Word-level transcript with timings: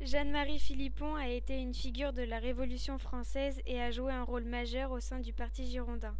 Jeanne-Marie 0.00 0.60
Philippon 0.60 1.16
a 1.16 1.28
été 1.28 1.60
une 1.60 1.74
figure 1.74 2.12
de 2.12 2.22
la 2.22 2.38
Révolution 2.38 2.98
française 2.98 3.60
et 3.66 3.80
a 3.80 3.90
joué 3.90 4.12
un 4.12 4.22
rôle 4.22 4.44
majeur 4.44 4.92
au 4.92 5.00
sein 5.00 5.18
du 5.18 5.32
Parti 5.32 5.68
girondin. 5.68 6.16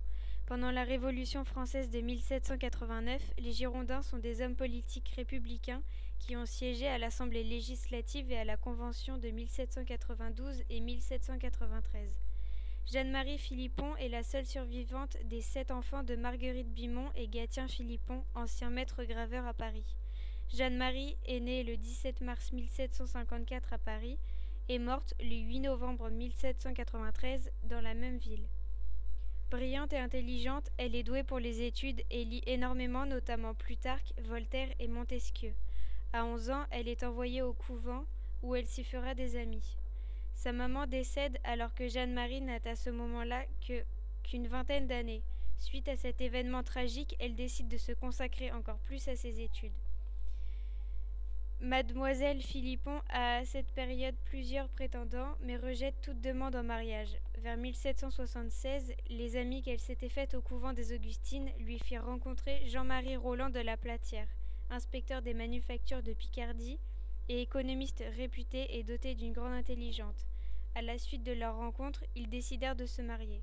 Pendant 0.46 0.72
la 0.72 0.82
Révolution 0.82 1.44
française 1.44 1.88
de 1.88 2.00
1789, 2.00 3.22
les 3.38 3.52
Girondins 3.52 4.02
sont 4.02 4.18
des 4.18 4.42
hommes 4.42 4.56
politiques 4.56 5.12
républicains 5.14 5.80
qui 6.18 6.34
ont 6.34 6.44
siégé 6.44 6.88
à 6.88 6.98
l'Assemblée 6.98 7.44
législative 7.44 8.32
et 8.32 8.38
à 8.38 8.44
la 8.44 8.56
Convention 8.56 9.16
de 9.16 9.28
1792 9.28 10.64
et 10.70 10.80
1793. 10.80 12.18
Jeanne-Marie 12.90 13.38
Philippon 13.38 13.94
est 13.96 14.08
la 14.08 14.24
seule 14.24 14.46
survivante 14.46 15.16
des 15.26 15.40
sept 15.40 15.70
enfants 15.70 16.02
de 16.02 16.16
Marguerite 16.16 16.74
Bimont 16.74 17.12
et 17.14 17.28
Gatien 17.28 17.68
Philippon, 17.68 18.24
ancien 18.34 18.70
maître 18.70 19.04
graveur 19.04 19.46
à 19.46 19.54
Paris. 19.54 19.86
Jeanne-Marie 20.54 21.18
est 21.26 21.40
née 21.40 21.62
le 21.62 21.76
17 21.76 22.22
mars 22.22 22.52
1754 22.52 23.74
à 23.74 23.78
Paris 23.78 24.18
et 24.70 24.78
morte 24.78 25.12
le 25.20 25.26
8 25.26 25.60
novembre 25.60 26.08
1793 26.08 27.50
dans 27.64 27.82
la 27.82 27.92
même 27.92 28.16
ville. 28.16 28.48
Brillante 29.50 29.92
et 29.92 29.98
intelligente, 29.98 30.70
elle 30.78 30.94
est 30.94 31.02
douée 31.02 31.22
pour 31.22 31.38
les 31.38 31.62
études 31.62 32.02
et 32.10 32.24
lit 32.24 32.42
énormément, 32.46 33.04
notamment 33.04 33.54
Plutarque, 33.54 34.14
Voltaire 34.24 34.68
et 34.78 34.88
Montesquieu. 34.88 35.52
À 36.14 36.24
11 36.24 36.50
ans, 36.50 36.64
elle 36.70 36.88
est 36.88 37.02
envoyée 37.02 37.42
au 37.42 37.52
couvent 37.52 38.04
où 38.42 38.54
elle 38.54 38.66
s'y 38.66 38.84
fera 38.84 39.14
des 39.14 39.36
amis. 39.36 39.76
Sa 40.34 40.52
maman 40.52 40.86
décède 40.86 41.38
alors 41.44 41.74
que 41.74 41.88
Jeanne-Marie 41.88 42.40
n'a 42.40 42.58
à 42.64 42.74
ce 42.74 42.88
moment-là 42.88 43.44
qu'une 44.22 44.48
vingtaine 44.48 44.86
d'années. 44.86 45.22
Suite 45.58 45.88
à 45.88 45.96
cet 45.96 46.22
événement 46.22 46.62
tragique, 46.62 47.16
elle 47.18 47.34
décide 47.34 47.68
de 47.68 47.76
se 47.76 47.92
consacrer 47.92 48.50
encore 48.50 48.78
plus 48.78 49.08
à 49.08 49.16
ses 49.16 49.40
études. 49.42 49.72
Mademoiselle 51.60 52.40
Philippon 52.40 53.00
a 53.08 53.38
à 53.38 53.44
cette 53.44 53.72
période 53.72 54.14
plusieurs 54.26 54.68
prétendants, 54.68 55.34
mais 55.40 55.56
rejette 55.56 56.00
toute 56.00 56.20
demande 56.20 56.54
en 56.54 56.62
mariage. 56.62 57.18
Vers 57.38 57.56
1776, 57.56 58.94
les 59.08 59.36
amis 59.36 59.62
qu'elle 59.62 59.80
s'était 59.80 60.08
faites 60.08 60.34
au 60.34 60.40
couvent 60.40 60.72
des 60.72 60.94
Augustines 60.94 61.50
lui 61.58 61.80
firent 61.80 62.04
rencontrer 62.04 62.64
Jean-Marie 62.68 63.16
Roland 63.16 63.50
de 63.50 63.58
la 63.58 63.76
Platière, 63.76 64.28
inspecteur 64.70 65.20
des 65.20 65.34
manufactures 65.34 66.04
de 66.04 66.12
Picardie 66.12 66.78
et 67.28 67.42
économiste 67.42 68.04
réputé 68.16 68.78
et 68.78 68.84
doté 68.84 69.16
d'une 69.16 69.32
grande 69.32 69.54
intelligence. 69.54 70.28
À 70.76 70.82
la 70.82 70.96
suite 70.96 71.24
de 71.24 71.32
leur 71.32 71.56
rencontre, 71.56 72.04
ils 72.14 72.30
décidèrent 72.30 72.76
de 72.76 72.86
se 72.86 73.02
marier. 73.02 73.42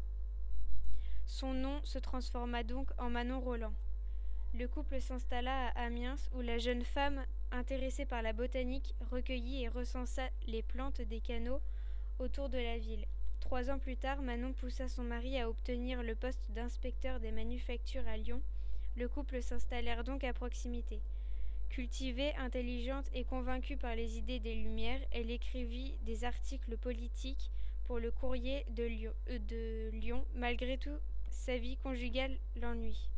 Son 1.25 1.53
nom 1.53 1.81
se 1.83 1.99
transforma 1.99 2.63
donc 2.63 2.89
en 2.97 3.09
Manon 3.09 3.41
Roland. 3.41 3.73
Le 4.53 4.69
couple 4.69 5.01
s'installa 5.01 5.67
à 5.67 5.83
Amiens 5.83 6.15
où 6.33 6.39
la 6.39 6.59
jeune 6.59 6.85
femme, 6.85 7.25
intéressée 7.55 8.05
par 8.05 8.21
la 8.21 8.33
botanique, 8.33 8.93
recueillit 9.11 9.63
et 9.63 9.67
recensa 9.67 10.29
les 10.47 10.61
plantes 10.61 11.01
des 11.01 11.21
canaux 11.21 11.61
autour 12.19 12.49
de 12.49 12.57
la 12.57 12.77
ville. 12.77 13.05
Trois 13.39 13.69
ans 13.69 13.79
plus 13.79 13.97
tard, 13.97 14.21
Manon 14.21 14.53
poussa 14.53 14.87
son 14.87 15.03
mari 15.03 15.39
à 15.39 15.49
obtenir 15.49 16.03
le 16.03 16.15
poste 16.15 16.45
d'inspecteur 16.49 17.19
des 17.19 17.31
manufactures 17.31 18.07
à 18.07 18.17
Lyon. 18.17 18.41
Le 18.97 19.07
couple 19.07 19.41
s'installèrent 19.41 20.03
donc 20.03 20.23
à 20.23 20.33
proximité. 20.33 21.01
Cultivée, 21.69 22.33
intelligente 22.35 23.05
et 23.13 23.23
convaincue 23.23 23.77
par 23.77 23.95
les 23.95 24.17
idées 24.17 24.39
des 24.39 24.55
Lumières, 24.55 25.01
elle 25.11 25.29
écrivit 25.29 25.97
des 26.03 26.23
articles 26.23 26.77
politiques 26.77 27.51
pour 27.85 27.99
le 27.99 28.11
courrier 28.11 28.65
de 28.69 28.83
Lyon, 28.83 29.13
euh, 29.29 30.21
malgré 30.33 30.77
tout 30.77 30.97
sa 31.29 31.57
vie 31.57 31.77
conjugale 31.77 32.37
l'ennui. 32.55 33.09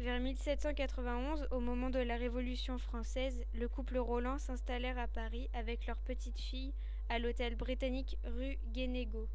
Vers 0.00 0.18
1791, 0.18 1.48
au 1.50 1.60
moment 1.60 1.90
de 1.90 1.98
la 1.98 2.16
Révolution 2.16 2.78
française, 2.78 3.44
le 3.52 3.68
couple 3.68 3.98
Roland 3.98 4.38
s'installèrent 4.38 4.98
à 4.98 5.06
Paris 5.06 5.50
avec 5.52 5.86
leur 5.86 5.98
petite 5.98 6.40
fille 6.40 6.72
à 7.10 7.18
l'hôtel 7.18 7.54
britannique 7.54 8.16
rue 8.24 8.58
Guénégaud. 8.72 9.28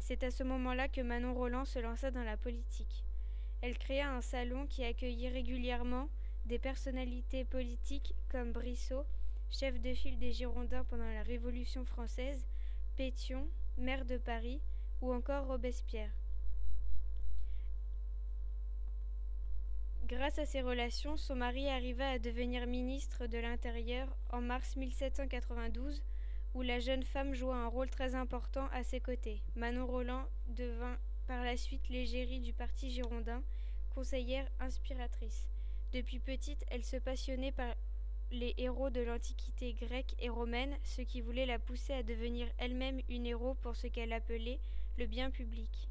C'est 0.00 0.24
à 0.24 0.32
ce 0.32 0.42
moment-là 0.42 0.88
que 0.88 1.00
Manon 1.00 1.32
Roland 1.32 1.64
se 1.64 1.78
lança 1.78 2.10
dans 2.10 2.24
la 2.24 2.36
politique. 2.36 3.04
Elle 3.62 3.78
créa 3.78 4.10
un 4.10 4.20
salon 4.20 4.66
qui 4.66 4.84
accueillit 4.84 5.28
régulièrement 5.28 6.08
des 6.44 6.58
personnalités 6.58 7.44
politiques 7.44 8.16
comme 8.28 8.50
Brissot, 8.50 9.06
chef 9.48 9.80
de 9.80 9.94
file 9.94 10.18
des 10.18 10.32
Girondins 10.32 10.82
pendant 10.82 11.08
la 11.08 11.22
Révolution 11.22 11.84
française, 11.84 12.48
Pétion, 12.96 13.46
maire 13.78 14.04
de 14.04 14.16
Paris, 14.16 14.60
ou 15.00 15.12
encore 15.12 15.46
Robespierre. 15.46 16.10
Grâce 20.06 20.38
à 20.38 20.44
ces 20.44 20.60
relations, 20.60 21.16
son 21.16 21.34
mari 21.34 21.66
arriva 21.66 22.06
à 22.10 22.18
devenir 22.18 22.66
ministre 22.66 23.26
de 23.26 23.38
l'Intérieur 23.38 24.06
en 24.30 24.42
mars 24.42 24.76
1792, 24.76 26.02
où 26.52 26.60
la 26.60 26.78
jeune 26.78 27.04
femme 27.04 27.32
joua 27.32 27.56
un 27.56 27.68
rôle 27.68 27.88
très 27.88 28.14
important 28.14 28.68
à 28.74 28.84
ses 28.84 29.00
côtés. 29.00 29.40
Manon 29.56 29.86
Roland 29.86 30.26
devint 30.48 30.98
par 31.26 31.42
la 31.42 31.56
suite 31.56 31.88
l'égérie 31.88 32.40
du 32.40 32.52
parti 32.52 32.90
girondin, 32.90 33.42
conseillère 33.94 34.46
inspiratrice. 34.60 35.48
Depuis 35.94 36.18
petite, 36.18 36.66
elle 36.68 36.84
se 36.84 36.98
passionnait 36.98 37.52
par 37.52 37.74
les 38.30 38.52
héros 38.58 38.90
de 38.90 39.00
l'Antiquité 39.00 39.72
grecque 39.72 40.16
et 40.18 40.28
romaine, 40.28 40.76
ce 40.82 41.00
qui 41.00 41.22
voulait 41.22 41.46
la 41.46 41.58
pousser 41.58 41.94
à 41.94 42.02
devenir 42.02 42.46
elle-même 42.58 43.00
une 43.08 43.24
héros 43.24 43.54
pour 43.54 43.74
ce 43.74 43.86
qu'elle 43.86 44.12
appelait 44.12 44.60
le 44.98 45.06
bien 45.06 45.30
public. 45.30 45.88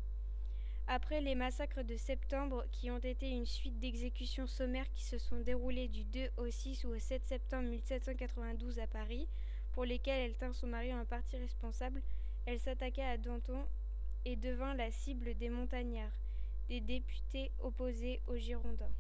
Après 0.88 1.22
les 1.22 1.34
massacres 1.34 1.84
de 1.84 1.96
septembre, 1.96 2.66
qui 2.72 2.92
ont 2.92 3.00
été 3.00 3.30
une 3.30 3.46
suite 3.46 3.80
d'exécutions 3.80 4.48
sommaires 4.48 4.92
qui 4.94 5.04
se 5.04 5.18
sont 5.18 5.40
déroulées 5.40 5.88
du 5.88 6.04
2 6.04 6.30
au 6.38 6.50
6 6.50 6.84
ou 6.84 6.90
au 6.90 7.00
7 7.00 7.26
septembre 7.26 7.70
1792 7.70 8.80
à 8.80 8.88
Paris, 8.88 9.28
pour 9.72 9.86
lesquelles 9.86 10.30
elle 10.30 10.38
tint 10.38 10.52
son 10.52 10.68
mari 10.68 10.94
en 10.94 11.06
partie 11.06 11.38
responsable, 11.38 12.02
elle 12.46 12.60
s'attaqua 12.60 13.08
à 13.08 13.18
Danton 13.18 13.66
et 14.26 14.36
devint 14.36 14.74
la 14.76 14.92
cible 14.92 15.36
des 15.36 15.50
montagnards, 15.50 16.12
des 16.68 16.82
députés 16.82 17.52
opposés 17.60 18.22
aux 18.28 18.38
Girondins. 18.38 18.92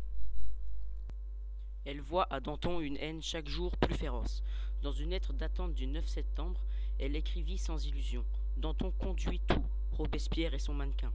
Elle 1.85 1.99
voit 1.99 2.27
à 2.33 2.39
Danton 2.39 2.79
une 2.79 2.97
haine 2.97 3.22
chaque 3.22 3.49
jour 3.49 3.75
plus 3.75 3.95
féroce. 3.95 4.41
Dans 4.81 4.93
une 4.93 5.09
lettre 5.09 5.33
datante 5.33 5.73
du 5.73 5.85
9 5.85 6.07
septembre, 6.07 6.66
elle 6.97 7.17
écrivit 7.17 7.57
sans 7.57 7.85
illusion 7.85 8.25
Danton 8.55 8.91
conduit 8.91 9.41
tout, 9.47 9.66
Robespierre 9.91 10.53
et 10.53 10.59
son 10.59 10.73
mannequin. 10.73 11.11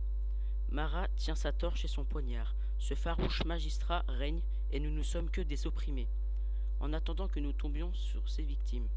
Marat 0.70 1.08
tient 1.16 1.34
sa 1.34 1.52
torche 1.52 1.84
et 1.84 1.88
son 1.88 2.04
poignard. 2.04 2.54
Ce 2.78 2.94
farouche 2.94 3.42
magistrat 3.44 4.04
règne 4.06 4.42
et 4.70 4.80
nous 4.80 4.90
ne 4.90 5.02
sommes 5.02 5.30
que 5.30 5.40
des 5.40 5.66
opprimés, 5.66 6.08
en 6.78 6.92
attendant 6.92 7.26
que 7.26 7.40
nous 7.40 7.52
tombions 7.52 7.92
sur 7.94 8.28
ses 8.28 8.42
victimes. 8.42 8.88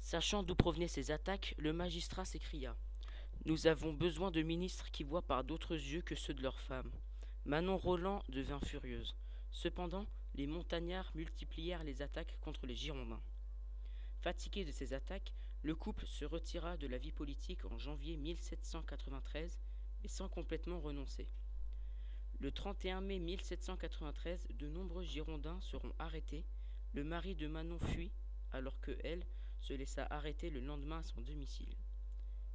Sachant 0.00 0.42
d'où 0.42 0.54
provenaient 0.54 0.88
ces 0.88 1.10
attaques, 1.10 1.54
le 1.58 1.72
magistrat 1.72 2.24
s'écria 2.24 2.76
Nous 3.46 3.66
avons 3.66 3.92
besoin 3.92 4.30
de 4.30 4.42
ministres 4.42 4.90
qui 4.90 5.04
voient 5.04 5.26
par 5.26 5.42
d'autres 5.42 5.74
yeux 5.74 6.02
que 6.02 6.14
ceux 6.14 6.34
de 6.34 6.42
leurs 6.42 6.60
femmes. 6.60 6.92
Manon 7.46 7.78
Roland 7.78 8.22
devint 8.28 8.60
furieuse. 8.60 9.16
Cependant, 9.50 10.06
les 10.34 10.46
montagnards 10.46 11.10
multiplièrent 11.14 11.84
les 11.84 12.02
attaques 12.02 12.36
contre 12.40 12.66
les 12.66 12.76
Girondins. 12.76 13.22
Fatigué 14.20 14.64
de 14.64 14.72
ces 14.72 14.92
attaques, 14.92 15.32
le 15.62 15.74
couple 15.74 16.06
se 16.06 16.24
retira 16.24 16.76
de 16.76 16.86
la 16.86 16.98
vie 16.98 17.12
politique 17.12 17.64
en 17.64 17.78
janvier 17.78 18.16
1793 18.16 19.58
et 20.04 20.08
sans 20.08 20.28
complètement 20.28 20.80
renoncer. 20.80 21.28
Le 22.38 22.50
31 22.50 23.02
mai 23.02 23.18
1793, 23.18 24.48
de 24.54 24.68
nombreux 24.68 25.04
Girondins 25.04 25.60
seront 25.60 25.92
arrêtés. 25.98 26.46
Le 26.94 27.04
mari 27.04 27.34
de 27.34 27.46
Manon 27.46 27.78
fuit, 27.78 28.12
alors 28.52 28.80
que 28.80 28.96
elle 29.04 29.26
se 29.60 29.74
laissa 29.74 30.06
arrêter 30.10 30.48
le 30.48 30.60
lendemain 30.60 30.98
à 30.98 31.02
son 31.02 31.20
domicile. 31.20 31.76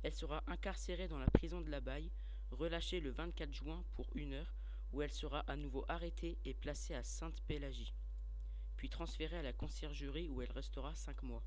Elle 0.02 0.14
sera 0.14 0.44
incarcérée 0.48 1.08
dans 1.08 1.20
la 1.20 1.30
prison 1.30 1.62
de 1.62 1.70
la 1.70 1.82
Baille, 1.82 2.12
relâchée 2.52 3.00
le 3.00 3.12
24 3.12 3.54
juin 3.54 3.84
pour 3.94 4.08
une 4.16 4.34
heure, 4.34 4.54
où 4.92 5.02
elle 5.02 5.12
sera 5.12 5.42
à 5.42 5.56
nouveau 5.56 5.86
arrêtée 5.88 6.38
et 6.46 6.54
placée 6.54 6.96
à 6.96 7.04
Sainte-Pélagie, 7.04 7.94
puis 8.78 8.90
transférée 8.90 9.38
à 9.38 9.44
la 9.44 9.54
conciergerie 9.54 10.30
où 10.30 10.42
elle 10.42 10.52
restera 10.52 10.96
cinq 10.96 11.22
mois. 11.24 11.44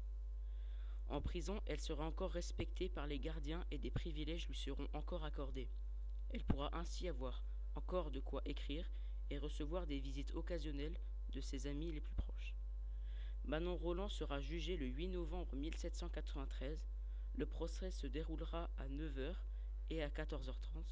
En 1.08 1.20
prison, 1.20 1.60
elle 1.66 1.80
sera 1.80 2.04
encore 2.04 2.32
respectée 2.32 2.88
par 2.88 3.06
les 3.06 3.18
gardiens 3.18 3.64
et 3.70 3.78
des 3.78 3.90
privilèges 3.90 4.46
lui 4.46 4.56
seront 4.56 4.88
encore 4.92 5.24
accordés. 5.24 5.68
Elle 6.30 6.44
pourra 6.44 6.76
ainsi 6.76 7.08
avoir 7.08 7.42
encore 7.74 8.10
de 8.10 8.20
quoi 8.20 8.42
écrire 8.44 8.90
et 9.30 9.38
recevoir 9.38 9.86
des 9.86 9.98
visites 9.98 10.34
occasionnelles 10.34 10.98
de 11.30 11.40
ses 11.40 11.66
amis 11.66 11.92
les 11.92 12.00
plus 12.00 12.14
proches. 12.14 12.54
Manon 13.44 13.76
Roland 13.76 14.08
sera 14.08 14.40
jugée 14.40 14.76
le 14.76 14.86
8 14.86 15.08
novembre 15.08 15.54
1793. 15.56 16.86
Le 17.36 17.46
procès 17.46 17.90
se 17.90 18.06
déroulera 18.06 18.70
à 18.78 18.88
9h 18.88 19.34
et 19.90 20.02
à 20.02 20.08
14h30 20.08 20.84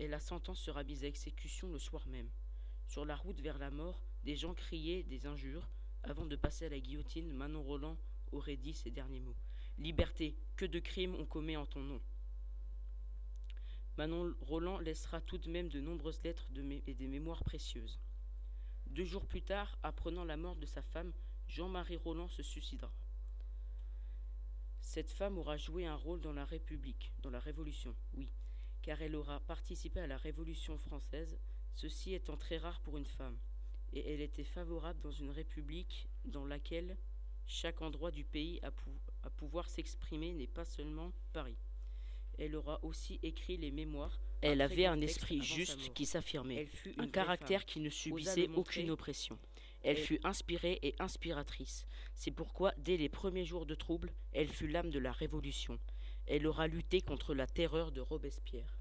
et 0.00 0.08
la 0.08 0.18
sentence 0.18 0.60
sera 0.60 0.82
mise 0.82 1.04
à 1.04 1.08
exécution 1.08 1.70
le 1.70 1.78
soir 1.78 2.06
même. 2.08 2.30
Sur 2.86 3.04
la 3.04 3.16
route 3.16 3.40
vers 3.40 3.58
la 3.58 3.70
mort, 3.70 4.02
des 4.24 4.34
gens 4.34 4.54
criaient 4.54 5.02
des 5.02 5.26
injures. 5.26 5.68
Avant 6.02 6.24
de 6.24 6.36
passer 6.36 6.64
à 6.64 6.68
la 6.70 6.80
guillotine, 6.80 7.30
Manon 7.32 7.62
Roland 7.62 7.98
aurait 8.32 8.56
dit 8.56 8.72
ces 8.72 8.90
derniers 8.90 9.20
mots. 9.20 9.36
Liberté, 9.78 10.36
que 10.56 10.64
de 10.64 10.78
crimes 10.78 11.14
on 11.18 11.26
commet 11.26 11.56
en 11.56 11.66
ton 11.66 11.80
nom. 11.80 12.00
Manon 13.98 14.34
Roland 14.40 14.78
laissera 14.78 15.20
tout 15.20 15.38
de 15.38 15.50
même 15.50 15.68
de 15.68 15.80
nombreuses 15.80 16.22
lettres 16.22 16.48
et 16.86 16.94
des 16.94 17.08
mémoires 17.08 17.44
précieuses. 17.44 17.98
Deux 18.86 19.04
jours 19.04 19.26
plus 19.26 19.42
tard, 19.42 19.78
apprenant 19.82 20.24
la 20.24 20.36
mort 20.36 20.56
de 20.56 20.66
sa 20.66 20.82
femme, 20.82 21.12
Jean-Marie 21.48 21.96
Roland 21.96 22.28
se 22.28 22.42
suicidera. 22.42 22.92
Cette 24.80 25.10
femme 25.10 25.38
aura 25.38 25.56
joué 25.56 25.86
un 25.86 25.94
rôle 25.94 26.20
dans 26.20 26.32
la 26.32 26.44
République, 26.44 27.12
dans 27.22 27.30
la 27.30 27.38
Révolution, 27.38 27.94
oui, 28.14 28.28
car 28.82 29.00
elle 29.02 29.14
aura 29.14 29.40
participé 29.40 30.00
à 30.00 30.06
la 30.06 30.16
Révolution 30.16 30.78
française, 30.78 31.38
ceci 31.74 32.14
étant 32.14 32.36
très 32.36 32.58
rare 32.58 32.80
pour 32.80 32.98
une 32.98 33.06
femme, 33.06 33.38
et 33.92 34.12
elle 34.12 34.20
était 34.20 34.44
favorable 34.44 35.00
dans 35.00 35.12
une 35.12 35.30
République 35.30 36.08
dans 36.24 36.44
laquelle 36.44 36.96
chaque 37.46 37.82
endroit 37.82 38.10
du 38.10 38.24
pays 38.24 38.60
à 39.22 39.30
pouvoir 39.30 39.68
s'exprimer 39.68 40.32
n'est 40.32 40.46
pas 40.46 40.64
seulement 40.64 41.12
Paris. 41.32 41.56
Elle 42.40 42.56
aura 42.56 42.80
aussi 42.82 43.20
écrit 43.22 43.58
les 43.58 43.70
mémoires. 43.70 44.18
Elle 44.40 44.62
avait 44.62 44.86
un 44.86 45.02
esprit 45.02 45.42
juste 45.42 45.92
qui 45.92 46.06
s'affirmait, 46.06 46.68
un 46.96 47.06
caractère 47.06 47.66
qui 47.66 47.80
ne 47.80 47.90
subissait 47.90 48.48
aucune 48.56 48.90
oppression. 48.90 49.38
Elle 49.82 49.98
fut 49.98 50.20
inspirée 50.24 50.78
et 50.82 50.94
inspiratrice. 50.98 51.86
C'est 52.14 52.30
pourquoi, 52.30 52.72
dès 52.78 52.96
les 52.96 53.10
premiers 53.10 53.44
jours 53.44 53.66
de 53.66 53.74
trouble, 53.74 54.10
elle 54.32 54.48
fut 54.48 54.68
l'âme 54.68 54.90
de 54.90 54.98
la 54.98 55.12
Révolution. 55.12 55.78
Elle 56.26 56.46
aura 56.46 56.66
lutté 56.66 57.02
contre 57.02 57.34
la 57.34 57.46
terreur 57.46 57.92
de 57.92 58.00
Robespierre. 58.00 58.79